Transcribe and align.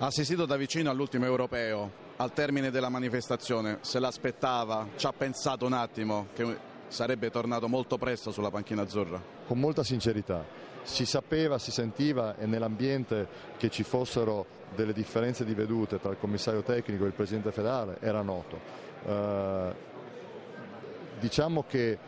Assistito 0.00 0.46
da 0.46 0.56
vicino 0.56 0.90
all'ultimo 0.90 1.24
europeo, 1.24 1.90
al 2.18 2.32
termine 2.32 2.70
della 2.70 2.88
manifestazione, 2.88 3.78
se 3.80 3.98
l'aspettava, 3.98 4.86
ci 4.94 5.06
ha 5.06 5.12
pensato 5.12 5.66
un 5.66 5.72
attimo 5.72 6.28
che 6.34 6.56
sarebbe 6.86 7.30
tornato 7.30 7.66
molto 7.66 7.98
presto 7.98 8.30
sulla 8.30 8.48
panchina 8.48 8.82
azzurra? 8.82 9.20
Con 9.44 9.58
molta 9.58 9.82
sincerità, 9.82 10.44
si 10.82 11.04
sapeva, 11.04 11.58
si 11.58 11.72
sentiva 11.72 12.36
e 12.36 12.46
nell'ambiente 12.46 13.26
che 13.56 13.70
ci 13.70 13.82
fossero 13.82 14.46
delle 14.72 14.92
differenze 14.92 15.44
di 15.44 15.52
vedute 15.52 15.98
tra 15.98 16.12
il 16.12 16.18
commissario 16.20 16.62
tecnico 16.62 17.02
e 17.02 17.08
il 17.08 17.14
presidente 17.14 17.50
federale 17.50 17.96
era 17.98 18.22
noto. 18.22 18.60
Eh, 19.04 19.74
diciamo 21.18 21.64
che 21.66 21.98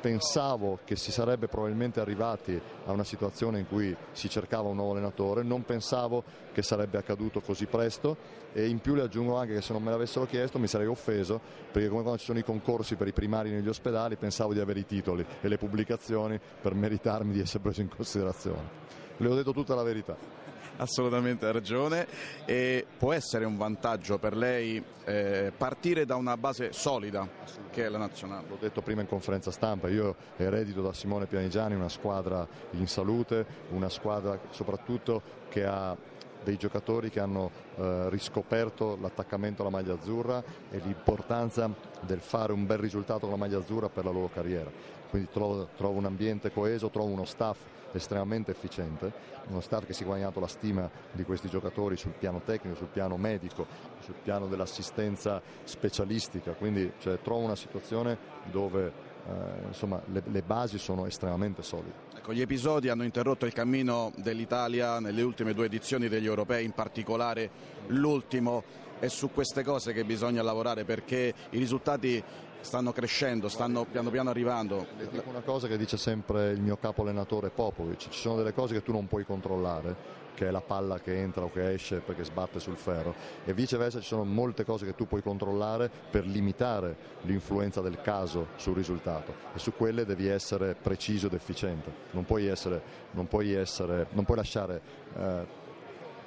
pensavo 0.00 0.80
che 0.84 0.96
si 0.96 1.12
sarebbe 1.12 1.46
probabilmente 1.46 2.00
arrivati 2.00 2.60
a 2.84 2.92
una 2.92 3.04
situazione 3.04 3.58
in 3.58 3.66
cui 3.66 3.96
si 4.12 4.28
cercava 4.28 4.68
un 4.68 4.76
nuovo 4.76 4.92
allenatore, 4.92 5.42
non 5.42 5.64
pensavo 5.64 6.24
che 6.52 6.62
sarebbe 6.62 6.98
accaduto 6.98 7.40
così 7.40 7.66
presto 7.66 8.16
e 8.52 8.68
in 8.68 8.80
più 8.80 8.94
le 8.94 9.02
aggiungo 9.02 9.36
anche 9.36 9.54
che 9.54 9.60
se 9.60 9.72
non 9.72 9.82
me 9.82 9.90
l'avessero 9.90 10.26
chiesto 10.26 10.58
mi 10.58 10.66
sarei 10.66 10.86
offeso 10.86 11.40
perché 11.70 11.88
come 11.88 12.02
quando 12.02 12.18
ci 12.18 12.26
sono 12.26 12.38
i 12.38 12.44
concorsi 12.44 12.96
per 12.96 13.06
i 13.06 13.12
primari 13.12 13.50
negli 13.50 13.68
ospedali 13.68 14.16
pensavo 14.16 14.52
di 14.52 14.60
avere 14.60 14.80
i 14.80 14.86
titoli 14.86 15.24
e 15.40 15.48
le 15.48 15.58
pubblicazioni 15.58 16.40
per 16.60 16.74
meritarmi 16.74 17.32
di 17.32 17.40
essere 17.40 17.62
preso 17.62 17.80
in 17.80 17.88
considerazione. 17.88 19.05
Le 19.18 19.28
ho 19.28 19.34
detto 19.34 19.52
tutta 19.52 19.74
la 19.74 19.82
verità 19.82 20.44
assolutamente 20.78 21.50
ragione 21.52 22.06
e 22.44 22.86
può 22.98 23.12
essere 23.12 23.44
un 23.44 23.56
vantaggio 23.56 24.18
per 24.18 24.36
lei 24.36 24.82
eh, 25.04 25.52
partire 25.56 26.04
da 26.04 26.16
una 26.16 26.36
base 26.36 26.72
solida 26.72 27.26
che 27.70 27.86
è 27.86 27.88
la 27.88 27.98
nazionale. 27.98 28.46
L'ho 28.48 28.58
detto 28.60 28.82
prima 28.82 29.00
in 29.00 29.06
conferenza 29.06 29.50
stampa, 29.50 29.88
io 29.88 30.14
eredito 30.36 30.82
da 30.82 30.92
Simone 30.92 31.26
Pianigiani 31.26 31.74
una 31.74 31.88
squadra 31.88 32.46
in 32.72 32.86
salute, 32.86 33.46
una 33.70 33.88
squadra 33.88 34.38
soprattutto 34.50 35.22
che 35.48 35.64
ha 35.64 35.96
dei 36.42 36.56
giocatori 36.56 37.10
che 37.10 37.18
hanno 37.18 37.50
eh, 37.76 38.08
riscoperto 38.10 38.96
l'attaccamento 39.00 39.62
alla 39.62 39.70
maglia 39.70 39.94
azzurra 39.94 40.42
e 40.70 40.78
l'importanza 40.78 41.68
del 42.02 42.20
fare 42.20 42.52
un 42.52 42.66
bel 42.66 42.78
risultato 42.78 43.20
con 43.20 43.30
la 43.30 43.36
maglia 43.36 43.58
azzurra 43.58 43.88
per 43.88 44.04
la 44.04 44.12
loro 44.12 44.30
carriera. 44.32 44.70
Quindi 45.10 45.28
trovo, 45.32 45.68
trovo 45.76 45.98
un 45.98 46.04
ambiente 46.04 46.52
coeso, 46.52 46.88
trovo 46.88 47.08
uno 47.08 47.24
staff 47.24 47.58
estremamente 47.96 48.50
efficiente, 48.50 49.12
uno 49.48 49.60
staff 49.60 49.84
che 49.84 49.92
si 49.92 50.02
è 50.02 50.06
guadagnato 50.06 50.40
la 50.40 50.46
stima 50.46 50.88
di 51.12 51.24
questi 51.24 51.48
giocatori 51.48 51.96
sul 51.96 52.12
piano 52.12 52.40
tecnico, 52.44 52.76
sul 52.76 52.88
piano 52.88 53.16
medico, 53.16 53.66
sul 54.00 54.14
piano 54.22 54.46
dell'assistenza 54.46 55.42
specialistica, 55.64 56.52
quindi 56.52 56.92
cioè, 56.98 57.20
trovo 57.20 57.40
una 57.40 57.56
situazione 57.56 58.16
dove 58.50 58.92
eh, 59.26 59.66
insomma, 59.66 60.00
le, 60.06 60.22
le, 60.24 60.42
basi 60.42 60.78
sono 60.78 61.06
estremamente 61.06 61.62
solide. 61.62 62.05
Ecco, 62.26 62.34
gli 62.34 62.40
episodi 62.40 62.88
hanno 62.88 63.04
interrotto 63.04 63.46
il 63.46 63.52
cammino 63.52 64.10
dell'Italia 64.16 64.98
nelle 64.98 65.22
ultime 65.22 65.54
due 65.54 65.66
edizioni 65.66 66.08
degli 66.08 66.26
europei, 66.26 66.64
in 66.64 66.72
particolare 66.72 67.48
l'ultimo. 67.86 68.64
È 68.98 69.06
su 69.06 69.30
queste 69.30 69.62
cose 69.62 69.92
che 69.92 70.02
bisogna 70.02 70.42
lavorare 70.42 70.84
perché 70.84 71.32
i 71.50 71.58
risultati 71.58 72.20
stanno 72.62 72.90
crescendo, 72.90 73.48
stanno 73.48 73.84
piano 73.84 74.10
piano 74.10 74.30
arrivando. 74.30 74.88
Dico 75.08 75.28
una 75.28 75.42
cosa 75.42 75.68
che 75.68 75.78
dice 75.78 75.96
sempre 75.96 76.50
il 76.50 76.60
mio 76.60 76.76
capo 76.76 77.02
allenatore 77.02 77.50
Popovic, 77.50 78.08
ci 78.08 78.20
sono 78.20 78.34
delle 78.34 78.52
cose 78.52 78.74
che 78.74 78.82
tu 78.82 78.90
non 78.90 79.06
puoi 79.06 79.24
controllare 79.24 80.24
che 80.36 80.46
è 80.46 80.50
la 80.50 80.60
palla 80.60 81.00
che 81.00 81.18
entra 81.18 81.42
o 81.42 81.50
che 81.50 81.72
esce 81.72 82.00
perché 82.00 82.22
sbatte 82.22 82.60
sul 82.60 82.76
ferro 82.76 83.14
e 83.44 83.54
viceversa 83.54 84.00
ci 84.00 84.06
sono 84.06 84.22
molte 84.22 84.64
cose 84.64 84.84
che 84.84 84.94
tu 84.94 85.06
puoi 85.06 85.22
controllare 85.22 85.90
per 86.10 86.26
limitare 86.26 86.96
l'influenza 87.22 87.80
del 87.80 88.00
caso 88.02 88.48
sul 88.56 88.74
risultato 88.74 89.34
e 89.54 89.58
su 89.58 89.72
quelle 89.72 90.04
devi 90.04 90.28
essere 90.28 90.76
preciso 90.80 91.26
ed 91.26 91.32
efficiente, 91.32 91.90
non 92.16 92.24
puoi, 92.24 92.46
essere, 92.46 92.80
non 93.12 93.28
puoi, 93.28 93.52
essere, 93.52 94.06
non 94.10 94.24
puoi 94.24 94.38
lasciare 94.38 94.80
eh, 95.14 95.46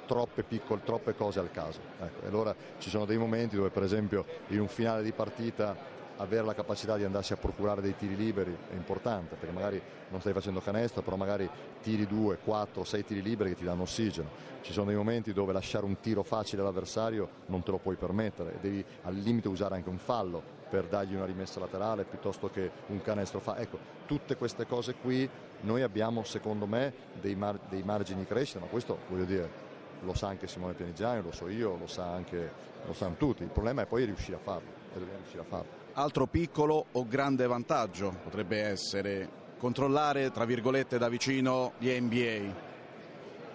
troppe 0.06 0.42
piccole, 0.44 0.80
troppe 0.84 1.14
cose 1.14 1.40
al 1.40 1.50
caso. 1.50 1.80
Ecco, 2.00 2.26
allora 2.26 2.54
ci 2.78 2.88
sono 2.88 3.04
dei 3.04 3.18
momenti 3.18 3.56
dove 3.56 3.70
per 3.70 3.82
esempio 3.82 4.24
in 4.48 4.60
un 4.60 4.68
finale 4.68 5.02
di 5.02 5.12
partita 5.12 5.76
avere 6.20 6.44
la 6.44 6.54
capacità 6.54 6.96
di 6.96 7.04
andarsi 7.04 7.32
a 7.32 7.36
procurare 7.36 7.80
dei 7.80 7.96
tiri 7.96 8.14
liberi 8.14 8.56
è 8.70 8.74
importante 8.74 9.36
perché 9.36 9.54
magari 9.54 9.80
non 10.10 10.20
stai 10.20 10.32
facendo 10.32 10.60
canestro 10.60 11.02
però 11.02 11.16
magari 11.16 11.48
tiri 11.82 12.06
2, 12.06 12.38
4, 12.44 12.84
6 12.84 13.04
tiri 13.04 13.22
liberi 13.22 13.50
che 13.50 13.56
ti 13.56 13.64
danno 13.64 13.82
ossigeno 13.82 14.28
ci 14.60 14.72
sono 14.72 14.86
dei 14.86 14.96
momenti 14.96 15.32
dove 15.32 15.52
lasciare 15.52 15.84
un 15.84 15.98
tiro 16.00 16.22
facile 16.22 16.62
all'avversario 16.62 17.28
non 17.46 17.62
te 17.62 17.70
lo 17.70 17.78
puoi 17.78 17.96
permettere 17.96 18.58
devi 18.60 18.84
al 19.02 19.14
limite 19.14 19.48
usare 19.48 19.74
anche 19.74 19.88
un 19.88 19.98
fallo 19.98 20.58
per 20.68 20.84
dargli 20.84 21.14
una 21.14 21.24
rimessa 21.24 21.58
laterale 21.58 22.04
piuttosto 22.04 22.50
che 22.50 22.70
un 22.88 23.00
canestro 23.00 23.40
fa 23.40 23.56
ecco 23.56 23.78
tutte 24.06 24.36
queste 24.36 24.66
cose 24.66 24.94
qui 24.94 25.28
noi 25.62 25.82
abbiamo 25.82 26.22
secondo 26.24 26.66
me 26.66 26.92
dei, 27.20 27.34
mar- 27.34 27.60
dei 27.68 27.82
margini 27.82 28.20
di 28.20 28.26
crescita 28.26 28.60
ma 28.60 28.66
questo 28.66 28.98
voglio 29.08 29.24
dire 29.24 29.68
lo 30.02 30.14
sa 30.14 30.28
anche 30.28 30.46
Simone 30.46 30.72
Pianigiani, 30.72 31.22
lo 31.22 31.32
so 31.32 31.48
io, 31.48 31.76
lo, 31.76 31.86
sa 31.86 32.10
anche, 32.10 32.50
lo 32.86 32.92
sanno 32.92 33.16
tutti. 33.16 33.42
Il 33.42 33.50
problema 33.50 33.82
è 33.82 33.86
poi 33.86 34.04
riuscire 34.04 34.36
a 34.36 34.40
farlo. 34.40 34.68
Riuscire 34.94 35.42
a 35.42 35.44
farlo. 35.44 35.78
Altro 36.00 36.24
piccolo 36.24 36.86
o 36.92 37.06
grande 37.06 37.46
vantaggio 37.46 38.16
potrebbe 38.24 38.62
essere 38.62 39.28
controllare, 39.58 40.30
tra 40.30 40.46
virgolette, 40.46 40.96
da 40.96 41.10
vicino 41.10 41.72
gli 41.76 41.90
NBA. 41.90 42.54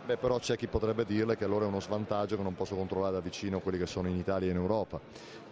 Beh, 0.05 0.17
però 0.17 0.37
c'è 0.37 0.55
chi 0.55 0.67
potrebbe 0.67 1.05
dirle 1.05 1.35
che 1.37 1.43
allora 1.43 1.65
è 1.65 1.67
uno 1.67 1.81
svantaggio 1.81 2.37
che 2.37 2.43
non 2.43 2.53
posso 2.53 2.75
controllare 2.75 3.13
da 3.13 3.19
vicino 3.19 3.61
quelli 3.61 3.79
che 3.79 3.87
sono 3.87 4.09
in 4.09 4.15
Italia 4.17 4.49
e 4.49 4.51
in 4.51 4.57
Europa. 4.57 4.99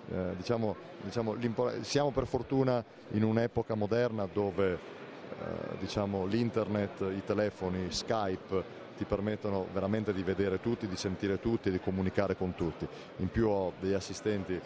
Eh, 0.07 0.35
diciamo, 0.37 0.75
diciamo, 1.01 1.35
siamo 1.81 2.11
per 2.11 2.27
fortuna 2.27 2.85
in 3.13 3.23
un'epoca 3.23 3.73
moderna 3.73 4.29
dove 4.31 4.73
eh, 4.73 5.77
diciamo, 5.79 6.27
l'internet, 6.27 7.01
i 7.09 7.23
telefoni, 7.25 7.91
Skype 7.91 8.81
ti 8.97 9.05
permettono 9.05 9.65
veramente 9.73 10.13
di 10.13 10.21
vedere 10.21 10.61
tutti, 10.61 10.87
di 10.87 10.95
sentire 10.95 11.39
tutti 11.39 11.69
e 11.69 11.71
di 11.71 11.79
comunicare 11.79 12.37
con 12.37 12.53
tutti. 12.53 12.87
In 13.17 13.31
più 13.31 13.47
ho 13.47 13.73
degli 13.79 13.93
assistenti 13.93 14.61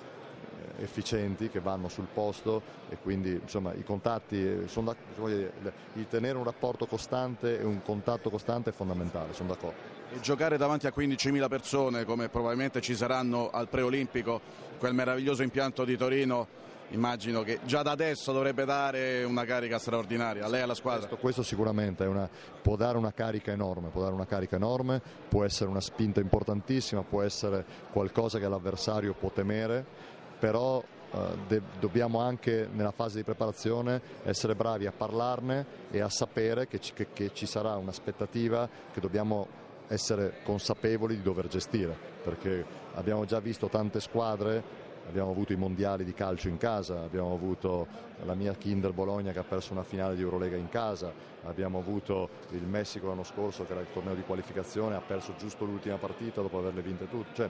efficienti 0.79 1.49
che 1.49 1.59
vanno 1.59 1.87
sul 1.87 2.07
posto 2.11 2.61
e 2.89 2.97
quindi 3.01 3.31
insomma 3.41 3.73
i 3.73 3.83
contatti, 3.83 4.35
eh, 4.35 4.67
sono 4.67 4.95
il 5.23 6.07
tenere 6.09 6.37
un 6.37 6.43
rapporto 6.43 6.85
costante 6.85 7.59
e 7.59 7.63
un 7.63 7.81
contatto 7.81 8.29
costante 8.29 8.69
è 8.69 8.73
fondamentale, 8.73 9.33
sono 9.33 9.49
d'accordo. 9.49 9.95
E 10.11 10.19
giocare 10.21 10.57
davanti 10.57 10.87
a 10.87 10.93
15.000 10.95 11.47
persone 11.47 12.05
come 12.05 12.29
probabilmente 12.29 12.81
ci 12.81 12.95
saranno 12.95 13.49
al 13.49 13.67
preolimpico, 13.67 14.39
quel 14.77 14.93
meraviglioso 14.93 15.43
impianto 15.43 15.83
di 15.83 15.97
Torino, 15.97 16.47
immagino 16.89 17.41
che 17.41 17.59
già 17.65 17.81
da 17.81 17.91
adesso 17.91 18.31
dovrebbe 18.31 18.63
dare 18.63 19.23
una 19.23 19.43
carica 19.43 19.77
straordinaria 19.77 20.45
a 20.45 20.47
lei 20.47 20.61
e 20.61 20.63
alla 20.63 20.73
squadra. 20.73 21.07
Questo, 21.07 21.17
questo 21.17 21.43
sicuramente 21.43 22.05
una, 22.05 22.29
può 22.61 22.75
dare 22.75 22.97
una 22.97 23.11
carica 23.11 23.51
enorme, 23.51 23.89
può 23.89 24.01
dare 24.01 24.13
una 24.13 24.25
carica 24.25 24.55
enorme, 24.55 25.01
può 25.27 25.43
essere 25.43 25.69
una 25.69 25.81
spinta 25.81 26.19
importantissima, 26.19 27.03
può 27.03 27.21
essere 27.21 27.65
qualcosa 27.91 28.39
che 28.39 28.47
l'avversario 28.47 29.13
può 29.13 29.29
temere 29.29 30.15
però 30.39 30.83
eh, 31.11 31.17
de- 31.47 31.61
dobbiamo 31.79 32.19
anche 32.19 32.67
nella 32.71 32.91
fase 32.91 33.17
di 33.17 33.23
preparazione 33.23 34.01
essere 34.23 34.55
bravi 34.55 34.85
a 34.85 34.91
parlarne 34.91 35.65
e 35.91 36.01
a 36.01 36.09
sapere 36.09 36.67
che 36.67 36.79
ci, 36.79 36.93
che, 36.93 37.07
che 37.13 37.33
ci 37.33 37.45
sarà 37.45 37.75
un'aspettativa 37.77 38.67
che 38.93 38.99
dobbiamo 38.99 39.65
essere 39.87 40.39
consapevoli 40.43 41.15
di 41.15 41.21
dover 41.21 41.47
gestire, 41.47 41.95
perché 42.23 42.65
abbiamo 42.95 43.25
già 43.25 43.39
visto 43.39 43.67
tante 43.67 43.99
squadre 43.99 44.85
abbiamo 45.07 45.31
avuto 45.31 45.53
i 45.53 45.55
mondiali 45.55 46.03
di 46.03 46.13
calcio 46.13 46.47
in 46.47 46.57
casa, 46.57 47.01
abbiamo 47.01 47.33
avuto 47.33 47.87
la 48.25 48.33
mia 48.33 48.53
Kinder 48.53 48.93
Bologna 48.93 49.31
che 49.31 49.39
ha 49.39 49.43
perso 49.43 49.73
una 49.73 49.83
finale 49.83 50.15
di 50.15 50.21
Eurolega 50.21 50.55
in 50.55 50.69
casa, 50.69 51.11
abbiamo 51.43 51.79
avuto 51.79 52.29
il 52.51 52.63
Messico 52.63 53.07
l'anno 53.07 53.23
scorso 53.23 53.65
che 53.65 53.71
era 53.71 53.81
il 53.81 53.87
torneo 53.91 54.15
di 54.15 54.23
qualificazione, 54.23 54.95
ha 54.95 55.01
perso 55.01 55.33
giusto 55.37 55.65
l'ultima 55.65 55.97
partita 55.97 56.41
dopo 56.41 56.59
averle 56.59 56.81
vinte 56.81 57.09
tutte. 57.09 57.33
Cioè, 57.33 57.49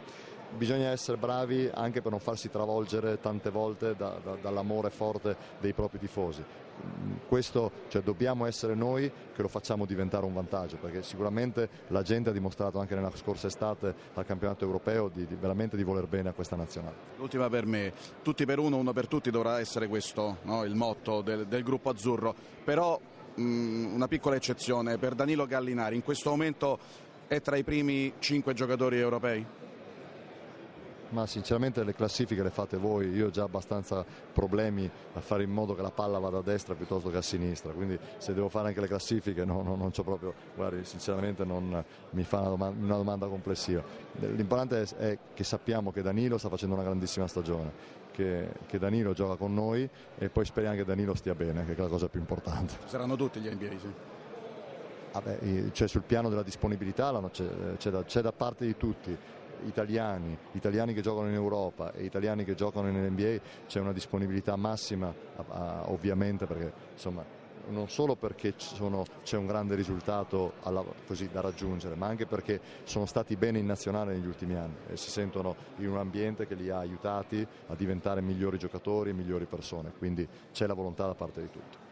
bisogna 0.55 0.89
essere 0.89 1.17
bravi 1.17 1.69
anche 1.73 2.01
per 2.01 2.11
non 2.11 2.19
farsi 2.19 2.49
travolgere 2.49 3.19
tante 3.19 3.49
volte 3.49 3.95
da, 3.95 4.19
da, 4.23 4.37
dall'amore 4.39 4.89
forte 4.89 5.35
dei 5.59 5.73
propri 5.73 5.99
tifosi. 5.99 6.43
Questo 7.27 7.71
cioè, 7.87 8.03
dobbiamo 8.03 8.45
essere 8.45 8.75
noi 8.75 9.11
che 9.33 9.41
lo 9.41 9.47
facciamo 9.47 9.85
diventare 9.85 10.25
un 10.25 10.33
vantaggio 10.33 10.77
perché 10.77 11.01
sicuramente 11.01 11.67
la 11.87 12.03
gente 12.03 12.29
ha 12.29 12.33
dimostrato 12.33 12.79
anche 12.79 12.93
nella 12.93 13.11
scorsa 13.15 13.47
estate 13.47 13.93
al 14.13 14.25
campionato 14.25 14.63
europeo 14.63 15.09
di, 15.09 15.25
di, 15.25 15.35
veramente 15.35 15.75
di 15.75 15.83
voler 15.83 16.05
bene 16.05 16.29
a 16.29 16.33
questa 16.33 16.55
nazionale. 16.55 16.95
L'ultima 17.17 17.46
per 17.49 17.65
me, 17.65 17.93
tutti 18.23 18.45
per 18.45 18.59
uno, 18.59 18.77
uno 18.77 18.93
per 18.93 19.07
tutti 19.07 19.29
dovrà 19.29 19.59
essere 19.59 19.87
questo 19.87 20.37
no? 20.43 20.63
il 20.63 20.75
motto 20.75 21.21
del, 21.21 21.47
del 21.47 21.63
gruppo 21.63 21.89
azzurro, 21.89 22.33
però 22.63 22.99
mh, 23.35 23.93
una 23.93 24.07
piccola 24.07 24.35
eccezione 24.35 24.97
per 24.97 25.15
Danilo 25.15 25.45
Gallinari, 25.45 25.95
in 25.95 26.03
questo 26.03 26.29
momento 26.29 26.79
è 27.27 27.41
tra 27.41 27.57
i 27.57 27.63
primi 27.63 28.13
cinque 28.19 28.53
giocatori 28.53 28.97
europei? 28.97 29.45
Ma 31.09 31.25
sinceramente 31.25 31.83
le 31.83 31.93
classifiche 31.93 32.43
le 32.43 32.49
fate 32.49 32.75
voi, 32.77 33.09
io 33.09 33.27
ho 33.27 33.29
già 33.29 33.43
abbastanza 33.43 34.05
problemi 34.33 34.89
a 35.13 35.19
fare 35.21 35.43
in 35.43 35.51
modo 35.51 35.73
che 35.73 35.81
la 35.81 35.91
palla 35.91 36.19
vada 36.19 36.39
a 36.39 36.41
destra 36.41 36.73
piuttosto 36.75 37.09
che 37.09 37.17
a 37.17 37.21
sinistra, 37.21 37.71
quindi 37.71 37.97
se 38.17 38.33
devo 38.33 38.49
fare 38.49 38.67
anche 38.67 38.81
le 38.81 38.87
classifiche 38.87 39.45
no, 39.45 39.61
no, 39.61 39.75
non 39.75 39.91
c'ho 39.91 40.03
proprio, 40.03 40.33
guardi, 40.55 40.83
sinceramente 40.83 41.45
non 41.45 41.83
mi 42.09 42.23
fa 42.23 42.41
una 42.41 42.49
domanda, 42.49 42.85
una 42.85 42.95
domanda 42.97 43.27
complessiva. 43.27 43.81
L'importante 44.19 44.81
è, 44.81 44.95
è, 44.95 45.17
che 45.33 45.43
sappiamo 45.43 45.91
che 45.91 46.01
Danilo 46.01 46.37
sta 46.37 46.49
facendo 46.49 46.75
una 46.75 46.83
grandissima 46.83 47.25
stagione, 47.27 47.71
che, 48.11 48.49
che, 48.65 48.77
Danilo 48.77 49.13
gioca 49.13 49.35
con 49.35 49.53
noi 49.53 49.89
e 50.17 50.29
poi 50.29 50.43
speriamo 50.43 50.75
che 50.75 50.83
Danilo 50.83 51.15
stia 51.15 51.35
bene, 51.35 51.65
che 51.65 51.73
è 51.73 51.77
la 51.77 51.87
cosa 51.87 52.09
più 52.09 52.19
importante. 52.19 52.73
Saranno 52.85 53.15
tutti 53.15 53.39
gli 53.39 53.47
NBA, 53.47 53.69
sì. 53.79 53.93
Vabbè, 55.13 55.71
cioè 55.71 55.87
sul 55.87 56.03
piano 56.03 56.29
della 56.29 56.43
disponibilità 56.43 57.11
c'è, 57.31 57.89
da, 57.89 58.03
c'è 58.03 58.21
da 58.21 58.31
parte 58.31 58.65
di 58.65 58.77
tutti 58.77 59.17
italiani, 59.65 60.37
italiani 60.51 60.93
che 60.93 61.01
giocano 61.01 61.27
in 61.27 61.33
Europa 61.33 61.93
e 61.93 62.03
italiani 62.03 62.43
che 62.43 62.55
giocano 62.55 62.87
in 62.87 62.95
NBA 62.95 63.65
c'è 63.67 63.79
una 63.79 63.93
disponibilità 63.93 64.55
massima 64.55 65.13
ovviamente 65.85 66.45
perché 66.45 66.73
insomma 66.93 67.45
non 67.69 67.89
solo 67.89 68.15
perché 68.15 68.53
sono, 68.57 69.05
c'è 69.23 69.37
un 69.37 69.45
grande 69.45 69.75
risultato 69.75 70.53
alla, 70.63 70.83
così, 71.05 71.29
da 71.29 71.41
raggiungere, 71.41 71.95
ma 71.95 72.07
anche 72.07 72.25
perché 72.25 72.61
sono 72.83 73.05
stati 73.05 73.35
bene 73.35 73.59
in 73.59 73.65
nazionale 73.65 74.13
negli 74.13 74.27
ultimi 74.27 74.55
anni 74.55 74.75
e 74.87 74.97
si 74.97 75.09
sentono 75.09 75.55
in 75.77 75.89
un 75.89 75.97
ambiente 75.97 76.47
che 76.47 76.55
li 76.55 76.69
ha 76.69 76.77
aiutati 76.77 77.45
a 77.67 77.75
diventare 77.75 78.21
migliori 78.21 78.57
giocatori 78.57 79.09
e 79.09 79.13
migliori 79.13 79.45
persone, 79.45 79.91
quindi 79.97 80.27
c'è 80.51 80.67
la 80.67 80.73
volontà 80.73 81.05
da 81.05 81.15
parte 81.15 81.41
di 81.41 81.49
tutti. 81.49 81.86